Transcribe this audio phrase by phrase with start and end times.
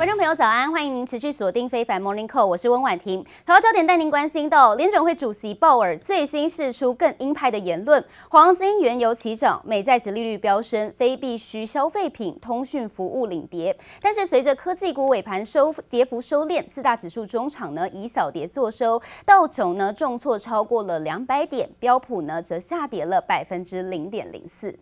[0.00, 3.22] 观众朋友早安，欢迎您持续锁定非凡 Morning Call，我是温婉婷。
[3.44, 13.76] 头条焦点带您关心到，联准会主席鲍尔最新释出更鹰派的言论，黄金、原油齐涨，美债殖利率飙升，非必需消费品、通讯服务领跌。
[14.00, 24.74] 但是随着科技股尾盘收跌幅收敛，四大指数中场呢以小跌作收，道琼呢重挫超过了两百点，标普呢则下跌了百分之零点零四。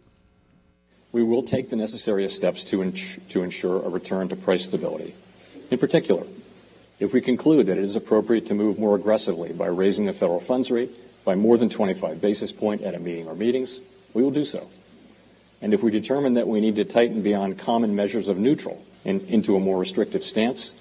[1.18, 5.16] We will take the necessary steps to, ensure, to ensure a return to price stability.
[5.68, 6.24] In particular,
[7.00, 10.38] if we conclude that it is appropriate to move more aggressively by raising the federal
[10.38, 10.92] funds rate
[11.24, 13.80] by more than 25 basis point at a meeting or meetings,
[14.14, 14.70] we will do so.
[15.60, 19.20] And if we determine that we need to tighten beyond common measures of neutral and
[19.22, 20.76] into a more restrictive stance,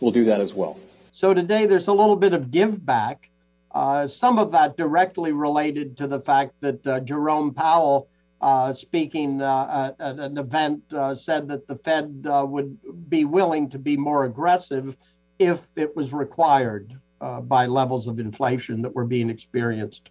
[0.00, 0.80] we'll do that as well.
[1.12, 3.28] So today there's a little bit of give back.
[3.70, 8.08] Uh, some of that directly related to the fact that uh, Jerome Powell
[8.40, 12.76] uh, speaking uh, at, an event, uh, said that the Fed uh, would
[13.08, 14.96] be willing to be more aggressive
[15.38, 20.10] if it was required uh, by levels of inflation that were being experienced.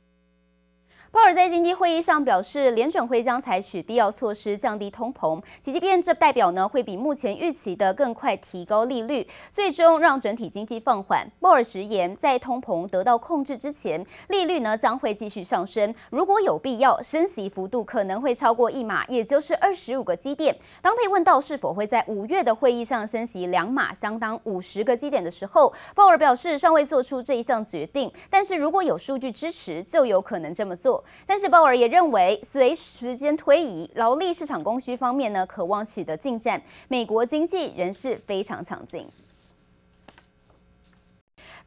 [1.18, 11.28] 鲍尔在经济会议上表示，联准会将采取必要措施降低通膨，即便这代表呢会比目前预期的更快提高利率，最终让整体经济放缓。
[11.40, 20.56] 鲍尔直言，在通膨得到控制之前，利率呢将会继续上升，如果有必要，升息幅度可能会超过一码，也就是二十五个基点。
[20.84, 31.04] 当被问到是否会在五月的会议上升息两码，相当五十个基点的时候，鲍尔表示尚未做出这一项决定，但是如果有数据支持，就有可能这么做。
[31.26, 39.08] 但是鲍尔也认为，随时间推移，劳力市场供需方面呢，渴望取得进展，美国经济仍是非常强劲。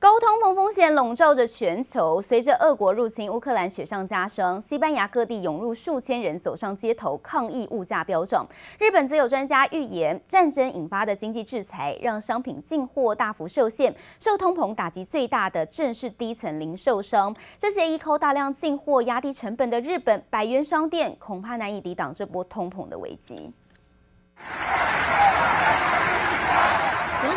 [0.01, 8.48] 高通膨风险笼罩着全球，随着俄国入侵乌克兰雪上加霜，西班牙各地涌入数千人走上街头抗议物价飙涨。
[8.79, 17.37] 日本则有专家预言，战争引发的经济制裁让商品进货大幅受限，受通膨打击最大的正是低层零售商。
[17.59, 23.53] 这些依靠大量进货压低成本的日本百元商店，恐怕难以抵挡这波通膨的危机。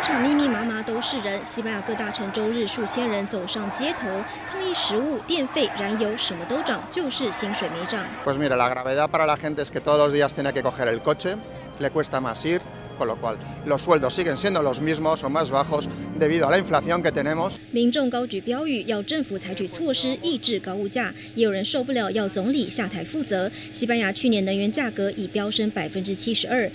[0.04, 4.06] 广场密密麻麻都是人，西班牙各大城周日数千人走上街头
[4.52, 8.04] 抗议食物、电费、燃油什么都涨，就是薪水没涨。
[8.22, 11.00] Pues mira, la gravedad para la gente es que todos los días tiene que coger el
[11.00, 11.38] coche,
[11.78, 12.60] le cuesta más ir,
[12.98, 15.88] con lo cual los sueldos siguen siendo los mismos o más bajos
[16.18, 17.54] debido a la inflación que tenemos。
[17.72, 23.50] 民众高举标语，要政府采取措施抑制高物价，也有人受不了，要总理下台负责。
[23.72, 26.70] 西班牙去年能源价格已飙升百分之七十二。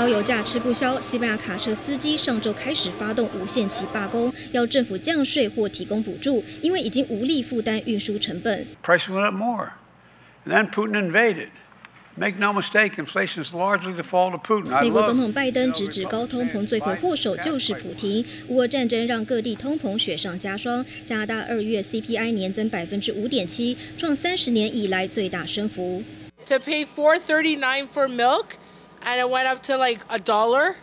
[0.00, 8.66] 高油价吃不消，西班牙卡车司机上周开始发动无限期罢工，要政府降税或提供补助，因为已经无力负担运输成本。
[8.82, 9.72] Price went up more.
[10.46, 11.48] Then Putin invaded.
[12.16, 14.80] Make no mistake, inflation is largely the fault of Putin.
[14.80, 18.24] 美国总统拜登直指高通膨罪魁祸首就是普廷。
[18.48, 26.02] 乌俄战争让各地通膨雪上加霜，加拿大二月 CPI 年增百分之五点七，创三十年以来最大升幅。
[26.46, 28.56] To pay four thirty nine for milk.
[29.02, 30.76] And it went up to like a dollar.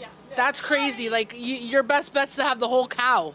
[0.00, 0.06] Yeah.
[0.36, 1.10] That's crazy.
[1.10, 3.34] Like your best bet's to have the whole cow.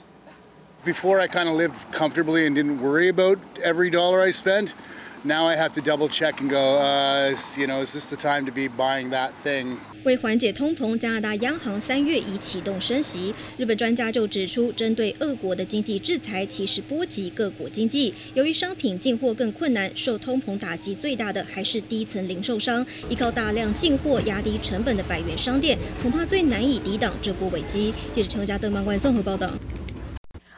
[0.83, 4.75] Before I kind of lived comfortably and didn't worry about every dollar I spent.
[5.23, 8.43] Now I have to double check and go, uh, you know, is this the time
[8.47, 9.77] to be buying that thing?
[10.03, 13.31] 为缓解通膨，加拿大央行三月已启动升息。
[13.55, 18.11] 日本专家就指出，针对俄国的经济制裁其实波及各国经济。
[18.33, 22.83] 由于商品进货更困难，受通膨打击最大的还是低层零售商。
[23.07, 27.93] 依靠大量进货压低成本的百元商店，恐怕最难以抵挡这波危机。
[28.11, 29.53] 记者陈家德、曼冠综合报道。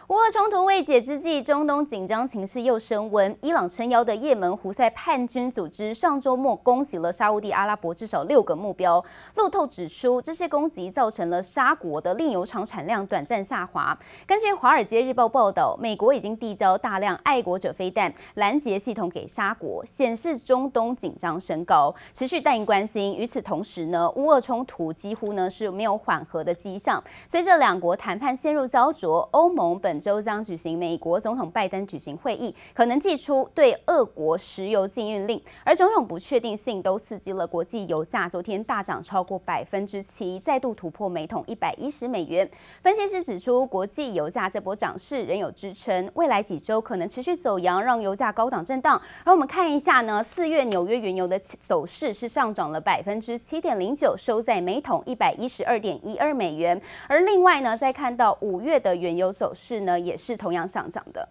[0.10, 3.34] 乌俄冲突未解之际，中东紧张情势又升温。
[3.40, 9.02] 伊朗撑腰的叶门胡塞叛军组织上周末攻击了沙乌地阿拉伯至少六个目标。
[9.36, 13.98] 路透指出，这些攻击造成了沙国的炼油厂产量短暂下滑。
[14.28, 23.16] 根据《华尔街日报》报道，美国已经递交大量爱国者飞弹拦截系统给沙国，显示中东紧张升高，持续带引关心。
[23.16, 27.02] 与此同时呢，乌俄冲突几乎呢是没有缓和的迹象。
[27.30, 42.50] 随着两国谈判陷入胶着，欧盟本本周将举行美国总统拜登举行会议，可能祭出对俄国石油禁运令，而种种不确定性都刺激了国际油价，昨天大涨超过百分之七，再度突破每桶一百一十美元。
[42.82, 49.00] 分析师指出，国际油价这波涨势仍有支撑，未来几周可能持续走扬，让油价高档震荡。
[49.24, 56.82] 而我们看一下呢，四月纽约原油的走势是上涨了百分之七点零九，收在每桶一百一十二点一二美元。
[57.08, 61.30] 而另外呢，再看到五月的原油走势呢，也是同样上涨的。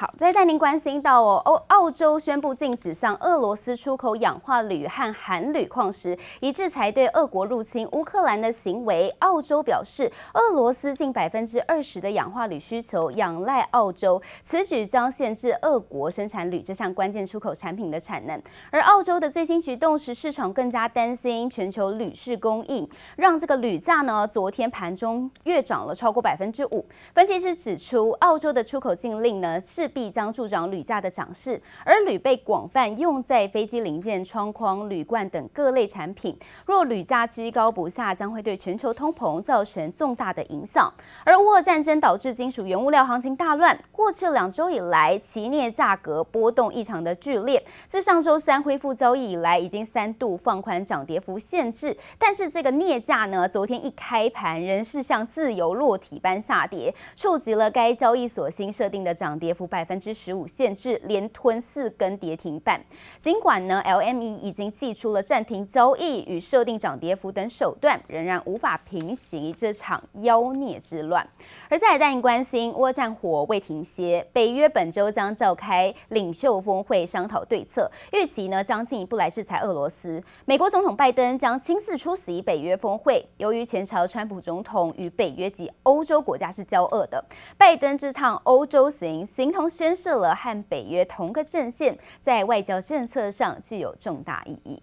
[0.00, 9.12] 好，再带您关心到哦，澳澳洲宣布禁止向俄罗斯出口氧化铝和含铝矿石，以制裁对俄国入侵乌克兰的行为。
[9.18, 18.40] 澳洲表示，俄罗斯近百分之二十的氧化铝需求仰赖澳洲，此举将限制俄国生产铝这项关键出口产品的产能。
[18.70, 26.86] 而澳洲的最新举动使市场更加担心全球铝市供应，让这个铝价呢，昨天盘中跃涨了超过百分之五。
[27.12, 29.87] 分析师指出，澳洲的出口禁令呢是。
[29.88, 36.38] 必将助长铝价的涨势，而铝被广泛用在飞机零件、窗框、铝罐等各类产品。
[36.66, 40.92] 若铝价居高不下，将会对全球通膨造成重大的影响。
[41.24, 47.64] 而乌俄战争导致金属原物料行情大乱，过去两周以来，其镍价格波动异常的剧烈。
[47.86, 62.84] 自上周三恢复交易以来，已经三度放宽涨跌幅限制，但是这个镍价呢，昨天一开盘仍是像自由落体般下跌，触及了该交易所新设定的涨跌幅百百分之十五限制，连吞四根跌停板。
[63.20, 71.24] 尽管呢，LME 已经祭出了暂停交易与设定涨跌幅等手段，仍然无法平息这场妖孽之乱。
[71.68, 80.20] 而在带您关心，乌俄战火未停歇，北约本周将召开领袖峰会商讨对策，预期呢将进一步来制裁俄罗斯。
[80.44, 83.24] 美国总统拜登将亲自出席北约峰会。
[83.36, 87.24] 由于前朝川普总统与北约及欧洲国家是交恶的，
[87.56, 94.82] 拜登这趟欧洲行形同宣示了和北约同个阵线，在外交政策上具有重大意义。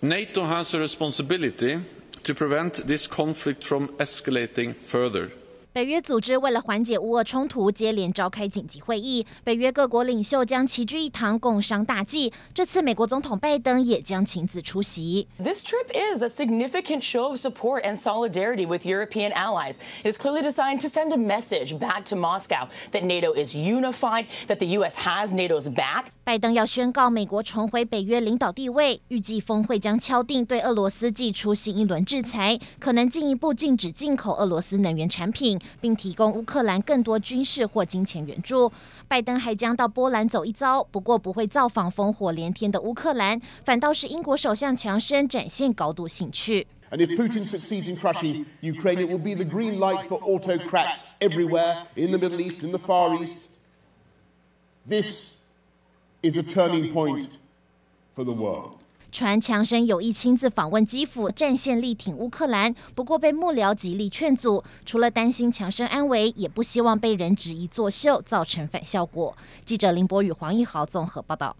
[0.00, 1.80] NATO has a responsibility
[2.22, 5.30] to prevent this conflict from escalating further.
[5.78, 9.24] 北约组织为了缓解乌俄冲突，接连召开紧急会议。
[9.44, 12.32] 北约各国领袖将齐聚一堂，共商大计。
[12.52, 15.28] 这次美国总统拜登也将亲自出席。
[15.40, 19.76] This trip is a significant show of support and solidarity with European allies.
[20.02, 24.26] It is clearly designed to send a message back to Moscow that NATO is unified,
[24.48, 24.96] that the U.S.
[25.04, 26.06] has NATO's back.
[26.24, 35.56] 拜登要宣告美国重回北约领导地位，预计峰会将敲定对俄罗斯祭出新一轮制裁，可能进一步禁止进口俄罗斯能源产品。
[35.81, 38.71] 并提供乌克兰更多军事或金钱援助。
[39.07, 46.67] 拜登还将到波兰走一遭，不过不会造访烽火连天的乌克兰，反倒是英国首相强生展现高度兴趣。
[46.91, 51.87] And if Putin succeeds in crushing Ukraine, it will be the green light for autocrats everywhere
[51.95, 53.49] in the Middle East, in the Far East.
[54.87, 55.37] This
[56.21, 57.39] is a turning point
[58.15, 58.76] for the world.
[59.10, 64.62] 传强生有意亲自访问基辅，战线力挺乌克兰，不过被幕僚极力劝阻。
[64.84, 69.36] 除了担心强生安危，也不希望被人质疑作秀，造成反效果。
[69.64, 71.56] 记者林博宇、黄义豪综合报道。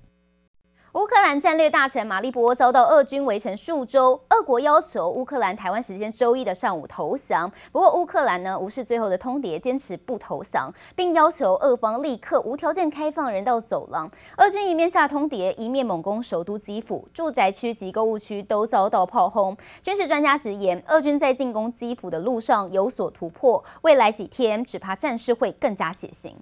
[0.95, 7.51] 乌克兰战略大臣马利波遭到俄军围城数周，俄国要求乌克兰台湾时间周一的上午投降。
[7.71, 14.11] 不过乌克兰呢无视最后的通牒，坚持不投降，并要求俄方立刻无条件开放人道走廊。
[14.39, 19.55] 俄军一面下通牒，一面猛攻首都基辅，住宅区及购物区都遭到炮轰。
[19.83, 26.33] 军事专家直言，俄军在进攻基辅的路上有所突破，未来几天只怕战事会更加血腥。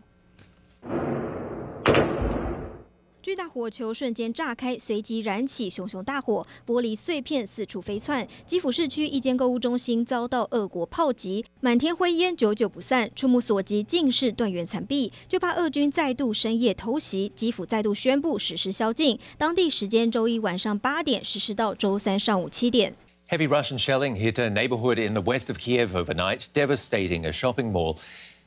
[3.26, 8.25] 巨大火球瞬间炸开，随即燃起熊熊大火，玻璃碎片四处飞窜。
[8.46, 15.12] 基辅市区一间购物中心遭到俄国炮击，满天灰烟久久不散，触目所及尽是断垣残壁。
[15.26, 22.94] 就怕俄军再度深夜偷袭，基辅再度宣布实施宵禁，当地时间周一晚上八点实施到周三上午七点。
[23.31, 27.96] Heavy Russian shelling hit a neighborhood in the west of Kiev overnight, devastating a shopping mall.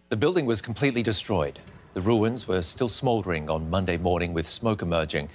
[0.07, 1.55] The building was completely destroyed.
[1.98, 5.28] The ruins were still smoldering on Monday morning with smoke emerging.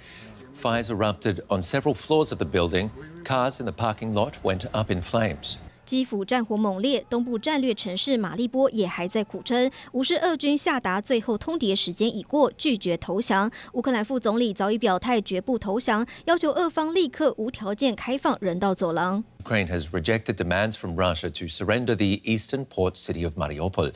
[0.52, 2.90] Fires erupted on several floors of the building.
[3.24, 5.56] Cars in the parking lot went up in flames.
[5.86, 9.68] 基辅战火猛烈，东部战略城市马利波也还在苦撑。
[9.90, 13.50] 无视俄军下达最后通牒时间已过，拒绝投降。
[13.72, 19.24] 乌克兰副总理早已表态绝不投降，要求俄方立刻无条件开放人道走廊。
[19.42, 23.92] Ukraine has rejected demands from Russia to surrender the eastern port city of Mariupol.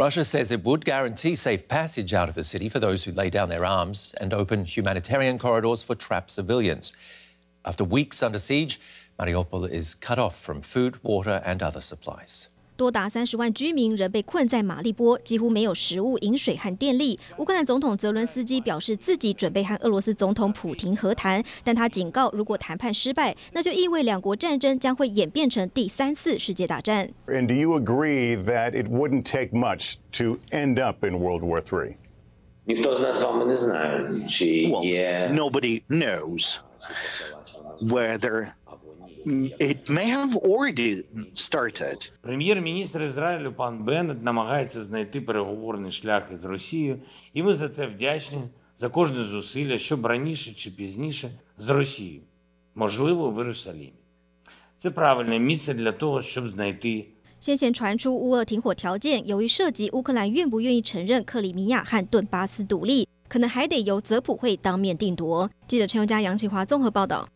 [0.00, 3.28] Russia says it would guarantee safe passage out of the city for those who lay
[3.28, 6.94] down their arms and open humanitarian corridors for trapped civilians.
[7.66, 8.80] After weeks under siege,
[9.18, 12.48] Mariupol is cut off from food, water, and other supplies.
[12.80, 17.20] 多达三十万居民仍被困在马利波，几乎没有食物、饮水和电力。
[17.36, 27.10] 乌克兰总统泽伦斯基表示自己准备和俄罗斯总统普廷和谈，但他警告，如果谈判失败，那就意味两国战争将会演变成第三次世界大战。
[27.26, 31.98] And do you agree that it wouldn't take much to end up in World War III?
[34.70, 36.60] Well, nobody knows
[37.82, 38.54] whether
[39.59, 41.03] it may have already
[41.33, 42.11] started.
[42.21, 46.99] Прем'єр-міністр Ізраїлю пан Беннет намагається знайти переговорний шлях із Росією,
[47.33, 48.41] і ми за це вдячні
[48.77, 52.21] за кожне зусилля, щоб раніше чи пізніше з Росією,
[52.75, 53.93] можливо, в Єрусалімі.
[54.77, 57.05] Це правильне місце для того, щоб знайти
[57.41, 65.49] 先前传出乌俄停火条件，由于涉及乌克兰愿不愿意承认克里米亚和顿巴斯独立，可能还得由泽普会当面定夺。
[65.67, 67.27] 记者陈宥嘉、杨启华综合报道。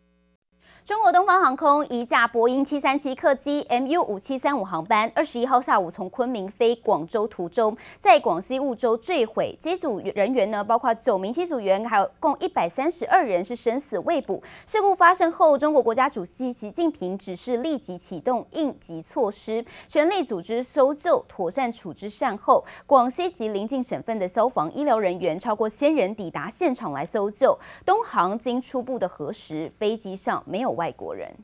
[0.84, 9.56] 中国东方航空一架波音七三七客机 MU 五七三五航班，二十一号下午从昆明飞广州途中，在广西梧州坠毁。
[9.58, 14.42] 机组人员呢，包括九名机组员，还有共一百三十二人是生死未卜。
[14.66, 22.62] 事故发生后，中国国家主席习近平指示立即启动应急措施，全力组织搜救，妥善处置善后。
[22.84, 27.58] 广西及邻近省份的消防医疗人员超过千人抵达现场来搜救。
[27.86, 31.34] 东航经初步的核实，飞机上没有外国人。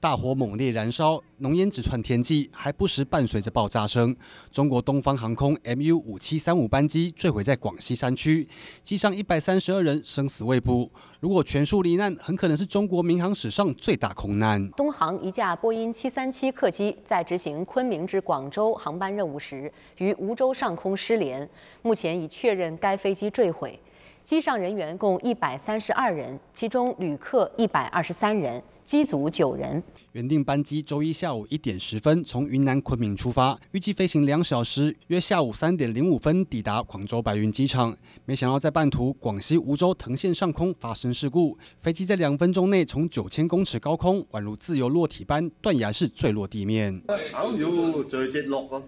[0.00, 4.16] 大火猛烈燃烧，浓烟直窜天际，还不时伴随着爆炸声。
[4.50, 8.48] 中国东方航空 MU 五七三五班机坠毁在广西山区，
[8.82, 10.90] 机上一百三十二人生死未卜。
[11.20, 14.68] 如果全数罹难，很可能是中国民航史上最大空难。
[14.70, 21.48] 东航一架波音七三七客机在执行昆明至广州航班任务时，于梧州上空失联，
[21.82, 23.78] 目前已确认该飞机坠毁。
[24.22, 29.82] 机上人员共一百三十二人，其中旅客一百二十三人，机组九人。
[30.12, 37.96] 原定班机周一下午一点十分从云南昆明出发，预计飞行两小时，约下午三点零五分抵达广州白云机场。
[38.26, 47.02] 没想到在半途广西梧州藤县上空发生事故，飞机在两分钟内从九千公尺高空宛如自由落体般断崖式坠落地面。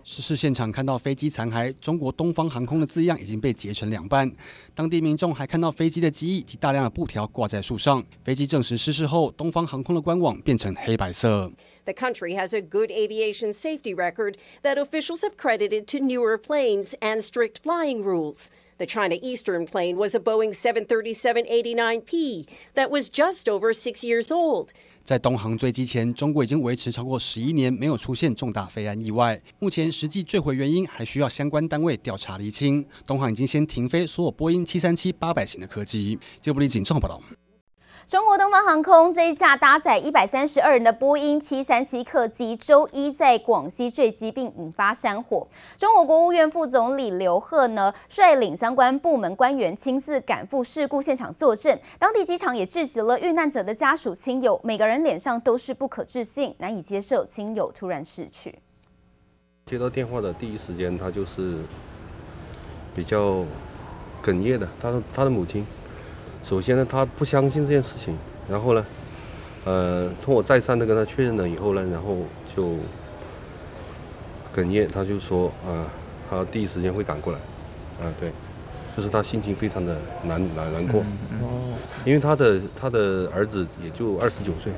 [0.05, 4.31] 失事现场看到飞机残骸，中国东方航空的字样已经被截成两半。
[4.75, 8.05] 当地民众还看到飞机的机翼及大量的布条挂在树上。
[8.23, 11.14] 飞机证实失事后，东方航空的官网变成黑白。
[11.14, 17.22] The country has a good aviation safety record that officials have credited to newer planes and
[17.22, 18.50] strict flying rules.
[18.78, 22.46] The China Eastern plane was a Boeing 737-89P
[22.76, 24.70] that was just over six years old.
[25.04, 29.42] 在东航坠机前，中国已经维持超过十一年没有出现重大飞安意外。
[29.58, 32.86] 目前实际坠毁原因还需要相关单位调查厘清。
[33.08, 36.20] 东航已经先停飞所有波音737-800型的客机。
[36.40, 37.20] 记者李锦综合报道。
[38.07, 45.49] 中国东方航空这一架搭载一百三十二人的波音七三七客机，周一在广西坠机并引发山火。
[45.79, 51.79] 中国国务院副总理刘鹤呢，率领相关部门官员亲自赶赴事故现场作证。
[51.99, 58.55] 当地机场也聚集了遇难者的家属亲友，每个人脸上都是不可置信，难以接受亲友突然逝去。
[59.65, 61.57] 接到电话的第一时间，他就是
[62.95, 63.43] 比较
[64.23, 65.65] 哽咽的，他的他的母亲。
[66.45, 68.15] 首先呢，他不相信这件事情，
[68.51, 68.85] 然后呢，
[69.65, 72.19] 呃，从我再三的跟他确认了以后呢，然后
[72.55, 72.73] 就
[74.55, 75.87] 哽咽，他就说，啊、呃，
[76.29, 77.39] 他第一时间会赶过来，
[78.05, 78.31] 啊，对，
[78.95, 81.73] 就是他心情非常的难难难过，哦，
[82.05, 84.71] 因为他的他的儿子也就二十九岁。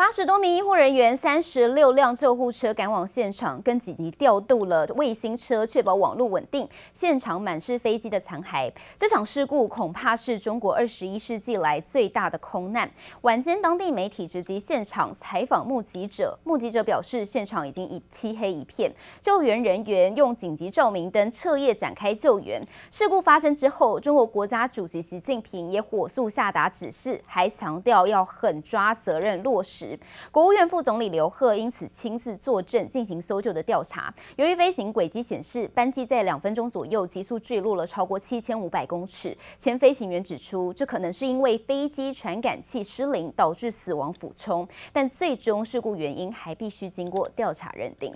[0.00, 6.66] 八十多名医护人员、三十六辆救护车赶往现场，更紧急调度了卫星车，确保网络稳定。
[6.94, 8.72] 现场满是飞机的残骸。
[8.96, 12.90] 这场事故恐怕是中国二十一世纪来最大的空难。
[13.20, 18.90] 晚间，当地媒体直击现场采访目击者，目击者表示，现场已经一漆黑一片，
[19.20, 22.58] 救援人员用紧急照明灯彻夜展开救援。
[22.90, 29.89] 事故发生之后，中国国家主席习近平也火速下达指示，还强调要狠抓责任落实。
[30.30, 34.12] 国务院副总理刘鹤因此亲自坐镇进行搜救的调查。
[34.36, 39.36] 由于飞行轨迹显示，班机在两分钟左右急速坠落了超过七千五百公尺。
[39.58, 48.12] 前飞行员指出，这可能是因为飞机传感器失灵导致死亡俯冲，但最终事故原因还必须经过调查认定。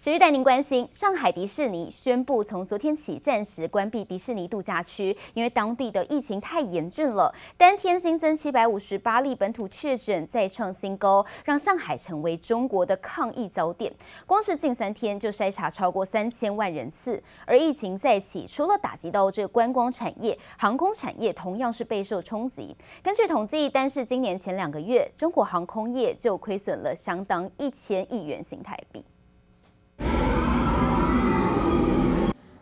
[0.00, 13.92] 持续带您关心，上海迪士尼宣布从昨天起暂时关闭迪士尼度假区，因为当地的疫情太严峻了，当天新增七百五十八例本土确诊再创新高，让上海成为中国的抗疫焦点。
[14.24, 22.76] 光是近三天就筛查超过三千万人次，而疫情再起，除了打击到这个观光产业，航空产业同样是备受冲击。
[23.02, 29.04] 根据统计，单是今年前两个月，中国航空业就亏损了相当一千亿元新台币。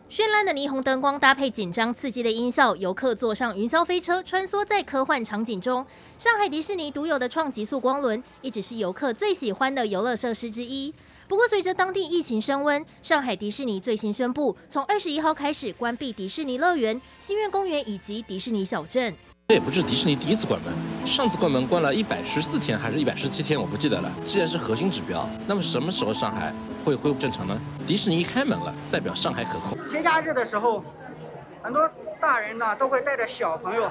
[0.09, 5.85] 绚烂的霓虹灯光搭配紧张刺激的音效，游客坐上云霄飞车，穿梭在科幻场景中。
[6.17, 10.93] 上海迪士尼独有的创极速光轮，一直是游客最喜欢的游乐设施之一。
[11.27, 19.13] 不过，随着当地疫情升温，上海迪士尼最新宣布，从二十一号开始关闭迪士尼乐园、心愿公园以及迪士尼小镇。
[19.49, 20.73] 这也不是迪士尼第一次关门，
[21.05, 24.11] 上次关门关了一百十四天还是一百十七天，我不记得了。
[24.25, 27.57] 既然是核心指标，那么什么时候上海会恢复正常呢？
[27.85, 29.77] 迪士尼一开门了，代表上海可控。
[29.87, 30.83] 节假日的时候，
[31.63, 31.89] 很多
[32.19, 33.89] 大人呢都会带着小朋友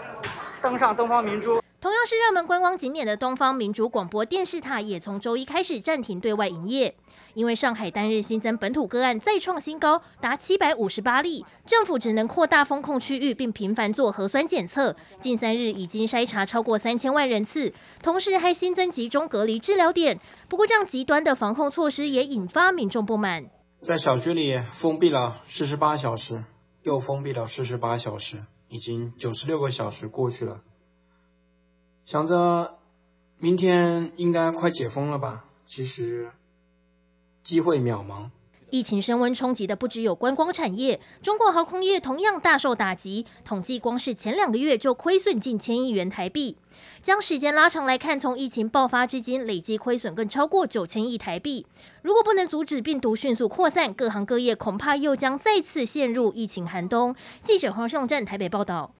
[0.60, 1.58] 登上东方明珠。
[1.78, 6.94] 同样是热门观光景点的东方明珠广播电视塔，也从周一开始暂停对外营业。
[7.34, 14.96] 因为上海单日新增本土个案再创新高，达七百五十八例，政府只能扩大封控区域，并频繁做核酸检测。
[15.20, 17.70] 近三日已经筛查超过三千万人次，
[18.02, 20.18] 同时还新增集中隔离治疗点。
[20.48, 23.44] 不过，这样极端的防控措施也引发民众不满。
[23.86, 26.42] 在小区里封闭了四十八小时，
[26.82, 30.62] 又封闭了四十八小时，已经九十六个小时过去了。
[32.06, 32.78] 想着
[33.38, 35.44] 明天应该快解封了吧？
[35.66, 36.30] 其实。
[37.42, 38.30] 机会渺茫。
[38.70, 43.24] 疫情升温冲击的不只有观光产业，中国航空业同样大受打击。
[43.44, 46.56] 统计光是前两个月就亏损近千亿元台币。
[47.02, 51.66] 将时间拉长来看，从疫情爆发至今，累计亏损更超过九千亿台币。
[52.02, 57.14] 如果不能阻止病毒迅速扩散，各行各业恐怕又将再次陷入疫情寒冬。
[57.42, 58.92] 记者黄胜战台北报道。